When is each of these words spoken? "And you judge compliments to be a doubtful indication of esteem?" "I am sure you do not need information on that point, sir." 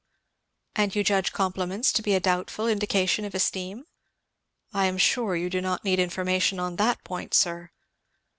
"And 0.75 0.95
you 0.95 1.03
judge 1.03 1.31
compliments 1.31 1.93
to 1.93 2.01
be 2.01 2.15
a 2.15 2.19
doubtful 2.19 2.65
indication 2.67 3.23
of 3.23 3.35
esteem?" 3.35 3.85
"I 4.73 4.87
am 4.87 4.97
sure 4.97 5.35
you 5.35 5.47
do 5.47 5.61
not 5.61 5.83
need 5.83 5.99
information 5.99 6.59
on 6.59 6.77
that 6.77 7.03
point, 7.03 7.35
sir." 7.35 7.69